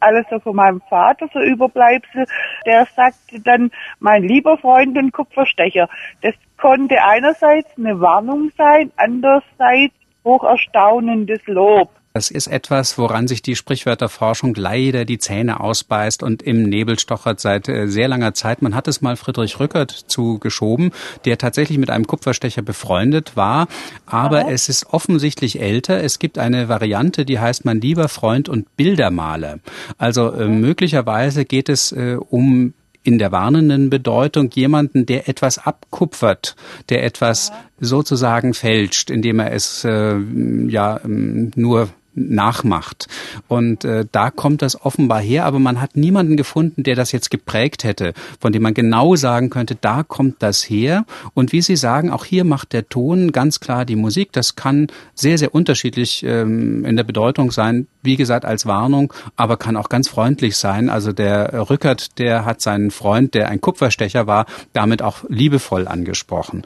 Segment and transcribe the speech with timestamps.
[0.00, 2.26] alles so von meinem Vater, so Überbleibsel.
[2.64, 5.88] Der sagte dann, mein lieber Freund und Kupferstecher.
[6.22, 11.90] Das konnte einerseits eine Warnung sein, andererseits hocherstaunendes Lob.
[12.16, 17.40] Das ist etwas, woran sich die Sprichwörterforschung leider die Zähne ausbeißt und im Nebel stochert
[17.40, 18.62] seit äh, sehr langer Zeit.
[18.62, 20.92] Man hat es mal Friedrich Rückert zugeschoben,
[21.26, 23.68] der tatsächlich mit einem Kupferstecher befreundet war,
[24.06, 24.48] aber ja.
[24.48, 26.02] es ist offensichtlich älter.
[26.02, 29.58] Es gibt eine Variante, die heißt mein lieber Freund und Bildermaler.
[29.98, 32.72] Also äh, möglicherweise geht es äh, um
[33.06, 36.56] in der warnenden Bedeutung jemanden, der etwas abkupfert,
[36.88, 40.16] der etwas sozusagen fälscht, indem er es äh,
[40.66, 43.08] ja ähm, nur nachmacht.
[43.46, 47.30] Und äh, da kommt das offenbar her, aber man hat niemanden gefunden, der das jetzt
[47.30, 51.04] geprägt hätte, von dem man genau sagen könnte, da kommt das her.
[51.34, 54.32] Und wie Sie sagen, auch hier macht der Ton ganz klar die Musik.
[54.32, 59.56] Das kann sehr, sehr unterschiedlich ähm, in der Bedeutung sein, wie gesagt, als Warnung, aber
[59.56, 60.88] kann auch ganz freundlich sein.
[60.88, 66.62] Also der Rückert, der hat seinen Freund, der ein Kupferstecher war, damit auch liebevoll angesprochen.